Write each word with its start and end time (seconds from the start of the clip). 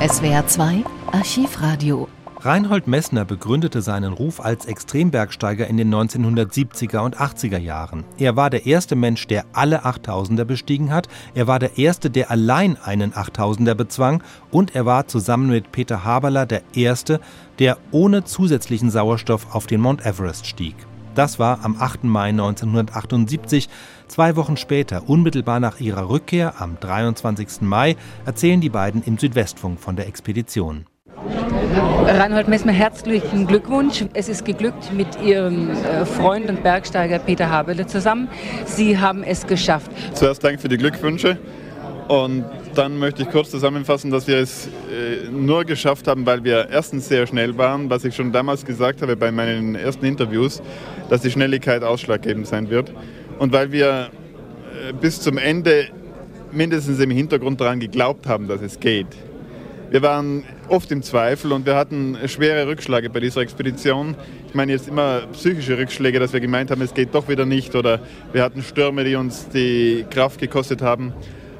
SWR 0.00 0.46
2 0.46 0.84
Archivradio 1.10 2.06
Reinhold 2.38 2.86
Messner 2.86 3.24
begründete 3.24 3.82
seinen 3.82 4.12
Ruf 4.12 4.38
als 4.40 4.64
Extrembergsteiger 4.66 5.66
in 5.66 5.76
den 5.76 5.92
1970er 5.92 6.98
und 6.98 7.16
80er 7.16 7.58
Jahren. 7.58 8.04
Er 8.16 8.36
war 8.36 8.48
der 8.48 8.64
erste 8.64 8.94
Mensch, 8.94 9.26
der 9.26 9.44
alle 9.54 9.84
8000er 9.84 10.44
bestiegen 10.44 10.92
hat, 10.92 11.08
er 11.34 11.48
war 11.48 11.58
der 11.58 11.78
erste, 11.78 12.10
der 12.10 12.30
allein 12.30 12.76
einen 12.80 13.12
8000er 13.12 13.74
bezwang 13.74 14.22
und 14.52 14.76
er 14.76 14.86
war 14.86 15.08
zusammen 15.08 15.48
mit 15.48 15.72
Peter 15.72 16.04
Haberler 16.04 16.46
der 16.46 16.62
erste, 16.74 17.18
der 17.58 17.76
ohne 17.90 18.22
zusätzlichen 18.22 18.90
Sauerstoff 18.92 19.52
auf 19.52 19.66
den 19.66 19.80
Mount 19.80 20.06
Everest 20.06 20.46
stieg. 20.46 20.76
Das 21.18 21.40
war 21.40 21.64
am 21.64 21.74
8. 21.76 22.04
Mai 22.04 22.28
1978. 22.28 23.68
Zwei 24.06 24.36
Wochen 24.36 24.56
später, 24.56 25.08
unmittelbar 25.08 25.58
nach 25.58 25.80
ihrer 25.80 26.08
Rückkehr 26.08 26.60
am 26.60 26.78
23. 26.78 27.62
Mai, 27.62 27.96
erzählen 28.24 28.60
die 28.60 28.68
beiden 28.68 29.02
im 29.02 29.18
Südwestfunk 29.18 29.80
von 29.80 29.96
der 29.96 30.06
Expedition. 30.06 30.86
Reinhold 32.06 32.46
Messmer, 32.46 32.70
herzlichen 32.70 33.48
Glückwunsch. 33.48 34.04
Es 34.14 34.28
ist 34.28 34.44
geglückt 34.44 34.92
mit 34.92 35.20
Ihrem 35.20 35.70
äh, 35.70 36.06
Freund 36.06 36.48
und 36.48 36.62
Bergsteiger 36.62 37.18
Peter 37.18 37.50
Haberle 37.50 37.88
zusammen. 37.88 38.28
Sie 38.64 38.96
haben 38.96 39.24
es 39.24 39.44
geschafft. 39.44 39.90
Zuerst 40.14 40.44
danke 40.44 40.60
für 40.60 40.68
die 40.68 40.78
Glückwünsche. 40.78 41.36
Und 42.06 42.44
dann 42.78 42.98
möchte 42.98 43.22
ich 43.22 43.30
kurz 43.30 43.50
zusammenfassen, 43.50 44.12
dass 44.12 44.28
wir 44.28 44.36
es 44.36 44.68
äh, 44.68 45.28
nur 45.30 45.64
geschafft 45.64 46.06
haben, 46.06 46.24
weil 46.26 46.44
wir 46.44 46.68
erstens 46.70 47.08
sehr 47.08 47.26
schnell 47.26 47.58
waren, 47.58 47.90
was 47.90 48.04
ich 48.04 48.14
schon 48.14 48.30
damals 48.30 48.64
gesagt 48.64 49.02
habe 49.02 49.16
bei 49.16 49.32
meinen 49.32 49.74
ersten 49.74 50.06
Interviews, 50.06 50.62
dass 51.10 51.22
die 51.22 51.30
Schnelligkeit 51.30 51.82
ausschlaggebend 51.82 52.46
sein 52.46 52.70
wird. 52.70 52.92
Und 53.40 53.52
weil 53.52 53.72
wir 53.72 54.10
äh, 54.88 54.92
bis 54.92 55.20
zum 55.20 55.38
Ende 55.38 55.88
mindestens 56.52 57.00
im 57.00 57.10
Hintergrund 57.10 57.60
daran 57.60 57.80
geglaubt 57.80 58.28
haben, 58.28 58.46
dass 58.46 58.62
es 58.62 58.78
geht. 58.78 59.08
Wir 59.90 60.02
waren 60.02 60.44
oft 60.68 60.92
im 60.92 61.02
Zweifel 61.02 61.50
und 61.50 61.66
wir 61.66 61.74
hatten 61.74 62.16
schwere 62.26 62.68
Rückschläge 62.68 63.10
bei 63.10 63.18
dieser 63.20 63.40
Expedition. 63.40 64.14
Ich 64.46 64.54
meine 64.54 64.70
jetzt 64.70 64.86
immer 64.86 65.22
psychische 65.32 65.78
Rückschläge, 65.78 66.20
dass 66.20 66.32
wir 66.32 66.40
gemeint 66.40 66.70
haben, 66.70 66.82
es 66.82 66.94
geht 66.94 67.12
doch 67.12 67.28
wieder 67.28 67.44
nicht 67.44 67.74
oder 67.74 68.00
wir 68.32 68.44
hatten 68.44 68.62
Stürme, 68.62 69.02
die 69.02 69.16
uns 69.16 69.48
die 69.48 70.04
Kraft 70.10 70.38
gekostet 70.38 70.80
haben. 70.80 71.12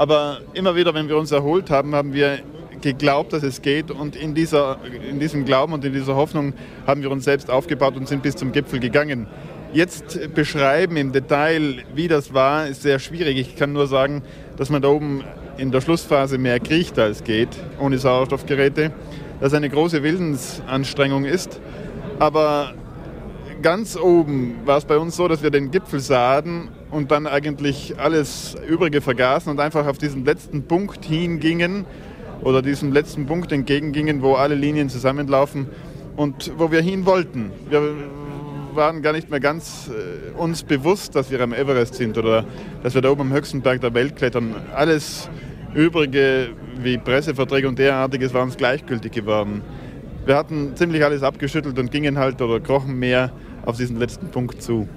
Aber 0.00 0.38
immer 0.54 0.76
wieder, 0.76 0.94
wenn 0.94 1.10
wir 1.10 1.18
uns 1.18 1.30
erholt 1.30 1.68
haben, 1.68 1.94
haben 1.94 2.14
wir 2.14 2.38
geglaubt, 2.80 3.34
dass 3.34 3.42
es 3.42 3.60
geht 3.60 3.90
und 3.90 4.16
in, 4.16 4.34
dieser, 4.34 4.78
in 5.06 5.20
diesem 5.20 5.44
Glauben 5.44 5.74
und 5.74 5.84
in 5.84 5.92
dieser 5.92 6.16
Hoffnung 6.16 6.54
haben 6.86 7.02
wir 7.02 7.10
uns 7.10 7.24
selbst 7.24 7.50
aufgebaut 7.50 7.98
und 7.98 8.08
sind 8.08 8.22
bis 8.22 8.34
zum 8.34 8.50
Gipfel 8.50 8.80
gegangen. 8.80 9.26
Jetzt 9.74 10.34
beschreiben 10.34 10.96
im 10.96 11.12
Detail, 11.12 11.84
wie 11.94 12.08
das 12.08 12.32
war, 12.32 12.66
ist 12.66 12.80
sehr 12.80 12.98
schwierig. 12.98 13.36
Ich 13.36 13.56
kann 13.56 13.74
nur 13.74 13.86
sagen, 13.88 14.22
dass 14.56 14.70
man 14.70 14.80
da 14.80 14.88
oben 14.88 15.22
in 15.58 15.70
der 15.70 15.82
Schlussphase 15.82 16.38
mehr 16.38 16.60
kriecht 16.60 16.98
als 16.98 17.22
geht, 17.22 17.50
ohne 17.78 17.98
Sauerstoffgeräte, 17.98 18.92
dass 19.38 19.52
eine 19.52 19.68
große 19.68 20.02
Willensanstrengung 20.02 21.26
ist. 21.26 21.60
Aber 22.18 22.72
ganz 23.60 23.98
oben 23.98 24.60
war 24.64 24.78
es 24.78 24.86
bei 24.86 24.96
uns 24.96 25.14
so, 25.14 25.28
dass 25.28 25.42
wir 25.42 25.50
den 25.50 25.70
Gipfel 25.70 26.00
sahen 26.00 26.70
und 26.90 27.10
dann 27.10 27.26
eigentlich 27.26 27.98
alles 27.98 28.56
Übrige 28.66 29.00
vergaßen 29.00 29.50
und 29.50 29.60
einfach 29.60 29.86
auf 29.86 29.98
diesen 29.98 30.24
letzten 30.24 30.64
Punkt 30.64 31.04
hingingen 31.04 31.84
oder 32.42 32.62
diesem 32.62 32.92
letzten 32.92 33.26
Punkt 33.26 33.52
entgegengingen, 33.52 34.22
wo 34.22 34.34
alle 34.34 34.54
Linien 34.54 34.88
zusammenlaufen 34.88 35.68
und 36.16 36.52
wo 36.58 36.70
wir 36.70 36.80
hin 36.80 37.06
wollten. 37.06 37.52
Wir 37.68 37.94
waren 38.74 39.02
gar 39.02 39.12
nicht 39.12 39.30
mehr 39.30 39.40
ganz 39.40 39.90
äh, 39.90 40.38
uns 40.38 40.62
bewusst, 40.62 41.16
dass 41.16 41.30
wir 41.30 41.40
am 41.40 41.52
Everest 41.52 41.94
sind 41.94 42.16
oder 42.18 42.44
dass 42.82 42.94
wir 42.94 43.02
da 43.02 43.10
oben 43.10 43.22
am 43.22 43.32
höchsten 43.32 43.62
Berg 43.62 43.80
der 43.80 43.94
Welt 43.94 44.16
klettern. 44.16 44.54
Alles 44.74 45.28
Übrige 45.74 46.50
wie 46.82 46.98
Presseverträge 46.98 47.68
und 47.68 47.78
derartiges 47.78 48.32
war 48.32 48.42
uns 48.42 48.56
gleichgültig 48.56 49.12
geworden. 49.12 49.62
Wir 50.24 50.36
hatten 50.36 50.76
ziemlich 50.76 51.04
alles 51.04 51.22
abgeschüttelt 51.22 51.78
und 51.78 51.90
gingen 51.90 52.18
halt 52.18 52.40
oder 52.42 52.60
krochen 52.60 52.98
mehr 52.98 53.32
auf 53.64 53.76
diesen 53.76 53.98
letzten 53.98 54.28
Punkt 54.28 54.62
zu. 54.62 54.88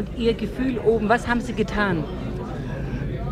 Und 0.00 0.08
Ihr 0.16 0.32
Gefühl 0.32 0.78
oben, 0.78 1.10
was 1.10 1.28
haben 1.28 1.42
Sie 1.42 1.52
getan? 1.52 2.04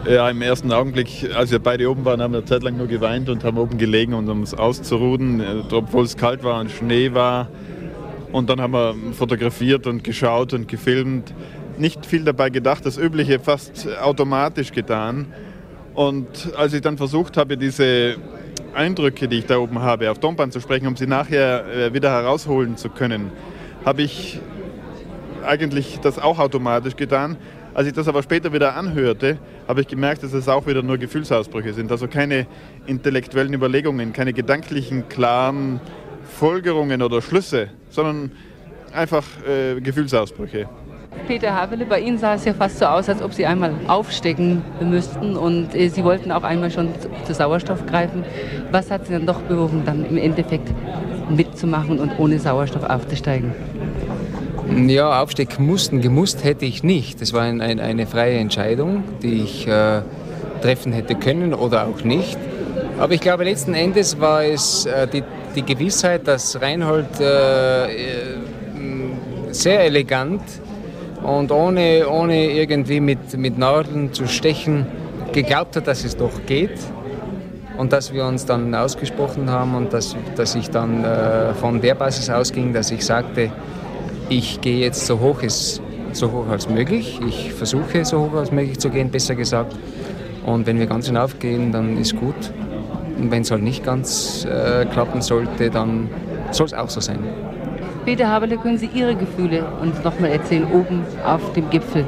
Ja, 0.06 0.28
im 0.28 0.42
ersten 0.42 0.70
Augenblick, 0.70 1.30
als 1.34 1.50
wir 1.50 1.60
beide 1.60 1.90
oben 1.90 2.04
waren, 2.04 2.20
haben 2.20 2.34
wir 2.34 2.40
eine 2.40 2.46
Zeit 2.46 2.62
lang 2.62 2.76
nur 2.76 2.88
geweint 2.88 3.30
und 3.30 3.42
haben 3.42 3.56
oben 3.56 3.78
gelegen, 3.78 4.12
um 4.12 4.28
uns 4.28 4.52
auszuruhen, 4.52 5.42
obwohl 5.72 6.04
es 6.04 6.18
kalt 6.18 6.44
war 6.44 6.60
und 6.60 6.70
Schnee 6.70 7.14
war. 7.14 7.48
Und 8.32 8.50
dann 8.50 8.60
haben 8.60 8.74
wir 8.74 8.94
fotografiert 9.12 9.86
und 9.86 10.04
geschaut 10.04 10.52
und 10.52 10.68
gefilmt. 10.68 11.32
Nicht 11.78 12.04
viel 12.04 12.22
dabei 12.22 12.50
gedacht, 12.50 12.84
das 12.84 12.98
Übliche 12.98 13.40
fast 13.40 13.88
automatisch 14.02 14.70
getan. 14.70 15.32
Und 15.94 16.52
als 16.54 16.74
ich 16.74 16.82
dann 16.82 16.98
versucht 16.98 17.38
habe, 17.38 17.56
diese 17.56 18.16
Eindrücke, 18.74 19.26
die 19.26 19.38
ich 19.38 19.46
da 19.46 19.56
oben 19.56 19.78
habe, 19.78 20.10
auf 20.10 20.18
Tonband 20.18 20.52
zu 20.52 20.60
sprechen, 20.60 20.86
um 20.86 20.96
sie 20.96 21.06
nachher 21.06 21.64
äh, 21.66 21.94
wieder 21.94 22.10
herausholen 22.10 22.76
zu 22.76 22.90
können, 22.90 23.32
habe 23.86 24.02
ich 24.02 24.38
eigentlich 25.48 25.98
das 26.00 26.18
auch 26.18 26.38
automatisch 26.38 26.94
getan. 26.96 27.36
Als 27.74 27.86
ich 27.86 27.92
das 27.92 28.08
aber 28.08 28.22
später 28.22 28.52
wieder 28.52 28.76
anhörte, 28.76 29.38
habe 29.66 29.80
ich 29.80 29.88
gemerkt, 29.88 30.22
dass 30.22 30.32
es 30.32 30.48
auch 30.48 30.66
wieder 30.66 30.82
nur 30.82 30.98
Gefühlsausbrüche 30.98 31.72
sind. 31.72 31.90
Also 31.90 32.08
keine 32.08 32.46
intellektuellen 32.86 33.54
Überlegungen, 33.54 34.12
keine 34.12 34.32
gedanklichen, 34.32 35.08
klaren 35.08 35.80
Folgerungen 36.38 37.02
oder 37.02 37.22
Schlüsse, 37.22 37.68
sondern 37.88 38.32
einfach 38.92 39.24
äh, 39.46 39.80
Gefühlsausbrüche. 39.80 40.68
Peter 41.26 41.54
Havele, 41.54 41.84
bei 41.84 42.00
Ihnen 42.00 42.18
sah 42.18 42.34
es 42.34 42.44
ja 42.44 42.54
fast 42.54 42.78
so 42.78 42.86
aus, 42.86 43.08
als 43.08 43.22
ob 43.22 43.32
Sie 43.32 43.44
einmal 43.44 43.72
aufstecken 43.86 44.62
müssten 44.80 45.36
und 45.36 45.74
äh, 45.74 45.88
Sie 45.88 46.04
wollten 46.04 46.30
auch 46.30 46.42
einmal 46.42 46.70
schon 46.70 46.88
zu 47.24 47.34
Sauerstoff 47.34 47.86
greifen. 47.86 48.24
Was 48.70 48.90
hat 48.90 49.06
Sie 49.06 49.12
dann 49.12 49.26
doch 49.26 49.40
bewogen, 49.42 49.82
dann 49.84 50.04
im 50.04 50.16
Endeffekt 50.16 50.68
mitzumachen 51.30 51.98
und 51.98 52.18
ohne 52.18 52.38
Sauerstoff 52.38 52.84
aufzusteigen? 52.84 53.52
Ja, 54.76 55.22
aufstecken 55.22 55.66
mussten, 55.66 56.00
gemusst 56.00 56.44
hätte 56.44 56.64
ich 56.64 56.82
nicht. 56.82 57.20
Das 57.20 57.32
war 57.32 57.42
ein, 57.42 57.60
ein, 57.60 57.80
eine 57.80 58.06
freie 58.06 58.38
Entscheidung, 58.38 59.04
die 59.22 59.42
ich 59.42 59.66
äh, 59.66 60.02
treffen 60.62 60.92
hätte 60.92 61.14
können 61.14 61.54
oder 61.54 61.86
auch 61.86 62.04
nicht. 62.04 62.38
Aber 62.98 63.14
ich 63.14 63.20
glaube, 63.20 63.44
letzten 63.44 63.74
Endes 63.74 64.20
war 64.20 64.44
es 64.44 64.86
äh, 64.86 65.06
die, 65.06 65.22
die 65.54 65.62
Gewissheit, 65.62 66.26
dass 66.26 66.60
Reinhold 66.60 67.20
äh, 67.20 67.84
äh 67.86 68.38
sehr 69.50 69.80
elegant 69.80 70.42
und 71.22 71.50
ohne, 71.50 72.06
ohne 72.08 72.50
irgendwie 72.52 73.00
mit, 73.00 73.36
mit 73.36 73.58
Nadeln 73.58 74.12
zu 74.12 74.28
stechen 74.28 74.86
geglaubt 75.32 75.76
hat, 75.76 75.86
dass 75.86 76.04
es 76.04 76.16
doch 76.16 76.44
geht 76.46 76.78
und 77.76 77.92
dass 77.92 78.12
wir 78.12 78.24
uns 78.24 78.44
dann 78.44 78.74
ausgesprochen 78.74 79.50
haben 79.50 79.74
und 79.74 79.92
dass, 79.92 80.16
dass 80.36 80.54
ich 80.54 80.70
dann 80.70 81.04
äh, 81.04 81.54
von 81.54 81.80
der 81.80 81.94
Basis 81.94 82.28
ausging, 82.28 82.72
dass 82.72 82.90
ich 82.90 83.04
sagte, 83.04 83.50
ich 84.28 84.60
gehe 84.60 84.78
jetzt 84.78 85.06
so 85.06 85.20
hoch, 85.20 85.42
es, 85.42 85.80
so 86.12 86.30
hoch 86.32 86.48
als 86.48 86.68
möglich, 86.68 87.20
ich 87.26 87.52
versuche 87.52 88.04
so 88.04 88.20
hoch 88.20 88.34
als 88.34 88.52
möglich 88.52 88.78
zu 88.78 88.90
gehen, 88.90 89.10
besser 89.10 89.34
gesagt. 89.34 89.74
Und 90.44 90.66
wenn 90.66 90.78
wir 90.78 90.86
ganz 90.86 91.06
hinaufgehen, 91.06 91.72
dann 91.72 91.98
ist 91.98 92.16
gut. 92.16 92.52
Und 93.18 93.30
wenn 93.30 93.42
es 93.42 93.50
halt 93.50 93.62
nicht 93.62 93.84
ganz 93.84 94.44
äh, 94.44 94.86
klappen 94.86 95.20
sollte, 95.20 95.70
dann 95.70 96.08
soll 96.52 96.66
es 96.66 96.74
auch 96.74 96.88
so 96.88 97.00
sein. 97.00 97.18
Peter 98.04 98.28
Haberle, 98.28 98.56
können 98.56 98.78
Sie 98.78 98.88
Ihre 98.94 99.14
Gefühle 99.14 99.66
uns 99.82 100.02
nochmal 100.02 100.30
erzählen, 100.30 100.66
oben 100.72 101.02
auf 101.24 101.52
dem 101.52 101.68
Gipfel? 101.68 102.04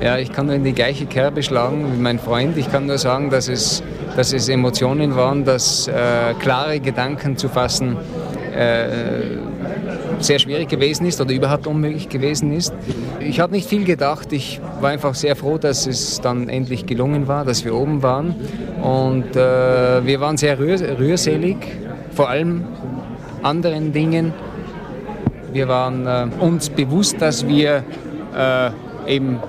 Ja, 0.00 0.18
ich 0.18 0.30
kann 0.30 0.46
nur 0.46 0.54
in 0.54 0.64
die 0.64 0.72
gleiche 0.72 1.06
Kerbe 1.06 1.42
schlagen 1.42 1.92
wie 1.92 2.00
mein 2.00 2.18
Freund. 2.18 2.56
Ich 2.56 2.70
kann 2.70 2.86
nur 2.86 2.98
sagen, 2.98 3.30
dass 3.30 3.48
es, 3.48 3.82
dass 4.16 4.32
es 4.32 4.48
Emotionen 4.48 5.16
waren, 5.16 5.44
dass 5.44 5.88
äh, 5.88 6.34
klare 6.38 6.78
Gedanken 6.80 7.36
zu 7.36 7.48
fassen 7.48 7.96
äh, 8.54 9.36
sehr 10.20 10.38
schwierig 10.38 10.68
gewesen 10.68 11.06
ist 11.06 11.20
oder 11.20 11.32
überhaupt 11.32 11.66
unmöglich 11.66 12.08
gewesen 12.08 12.52
ist. 12.52 12.72
Ich 13.20 13.40
habe 13.40 13.52
nicht 13.52 13.68
viel 13.68 13.84
gedacht. 13.84 14.32
Ich 14.32 14.60
war 14.80 14.90
einfach 14.90 15.14
sehr 15.14 15.36
froh, 15.36 15.58
dass 15.58 15.86
es 15.86 16.20
dann 16.20 16.48
endlich 16.48 16.86
gelungen 16.86 17.28
war, 17.28 17.44
dass 17.44 17.64
wir 17.64 17.74
oben 17.74 18.02
waren. 18.02 18.34
Und 18.82 19.36
äh, 19.36 20.04
wir 20.04 20.20
waren 20.20 20.36
sehr 20.36 20.58
rühr 20.58 20.78
rührselig, 20.98 21.56
vor 22.12 22.28
allem 22.28 22.64
anderen 23.42 23.92
Dingen 23.92 24.32
wir 25.52 25.68
waren 25.68 26.06
äh, 26.06 26.28
uns 26.40 26.70
bewusst, 26.70 27.20
dass 27.20 27.46
wir 27.46 27.82
äh, 28.36 28.70
eben 29.14 29.40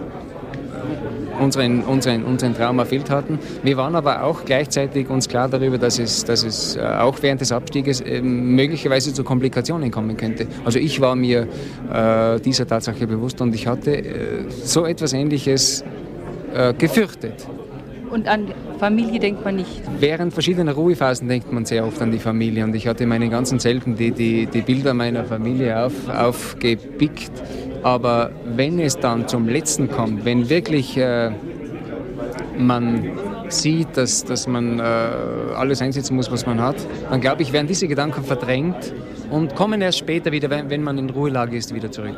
unseren, 1.40 1.82
unseren, 1.84 2.24
unseren 2.24 2.54
Traum 2.54 2.80
erfüllt 2.80 3.10
hatten. 3.10 3.40
Wir 3.64 3.78
waren 3.78 3.96
aber 3.96 4.24
auch 4.24 4.46
gleichzeitig 4.46 5.10
uns 5.10 5.28
klar 5.28 5.50
darüber, 5.50 5.78
dass 5.78 6.00
es, 6.00 6.26
dass 6.26 6.44
es 6.44 6.76
äh, 6.76 6.82
auch 6.82 7.18
während 7.22 7.42
des 7.42 7.52
Abstieges 7.52 8.02
äh, 8.02 8.22
möglicherweise 8.22 9.14
zu 9.14 9.24
Komplikationen 9.24 9.92
kommen 9.92 10.18
könnte. 10.18 10.48
Also 10.66 10.80
ich 10.80 11.00
war 11.02 11.16
mir 11.16 11.48
äh, 11.92 12.40
dieser 12.40 12.68
Tatsache 12.68 13.08
bewusst 13.08 13.42
und 13.42 13.54
ich 13.56 13.68
hatte 13.68 13.96
äh, 13.98 14.06
so 14.50 14.86
etwas 14.86 15.14
Ähnliches 15.14 15.84
äh, 16.54 16.74
gefürchtet. 16.74 17.48
Und 18.12 18.28
an 18.28 18.48
Familie 18.78 19.20
denkt 19.20 19.46
man 19.46 19.56
nicht? 19.56 19.82
Während 20.00 20.34
verschiedener 20.34 20.74
Ruhephasen 20.74 21.30
denkt 21.30 21.52
man 21.54 21.64
sehr 21.66 21.86
oft 21.86 22.02
an 22.02 22.12
die 22.12 22.20
Familie. 22.20 22.66
Und 22.66 22.76
ich 22.76 22.88
hatte 22.88 23.06
meine 23.06 23.30
ganzen 23.30 23.58
Zelten 23.60 23.96
die, 23.96 24.12
die, 24.12 24.48
die 24.48 24.62
Bilder 24.62 24.94
meiner 24.94 25.24
Familie 25.24 25.86
auf, 25.86 26.10
aufgepickt. 26.10 27.32
Aber 27.84 28.32
wenn 28.46 28.80
es 28.80 28.98
dann 28.98 29.28
zum 29.28 29.48
Letzten 29.48 29.90
kommt, 29.90 30.26
wenn 30.26 30.50
wirklich 30.50 30.98
äh, 30.98 31.32
man 32.58 33.12
sieht, 33.50 33.98
dass, 33.98 34.24
dass 34.24 34.48
man 34.48 34.80
äh, 34.80 34.84
alles 34.84 35.82
einsetzen 35.82 36.16
muss, 36.16 36.32
was 36.32 36.46
man 36.46 36.62
hat, 36.62 36.76
dann 37.10 37.22
glaube 37.22 37.42
ich, 37.42 37.52
werden 37.54 37.68
diese 37.68 37.88
Gedanken 37.88 38.24
verdrängt 38.24 38.94
und 39.30 39.56
kommen 39.56 39.82
erst 39.82 39.98
später 39.98 40.32
wieder, 40.32 40.50
wenn, 40.50 40.70
wenn 40.70 40.84
man 40.84 40.98
in 40.98 41.10
Ruhelage 41.10 41.58
ist, 41.58 41.74
wieder 41.74 41.92
zurück. 41.92 42.18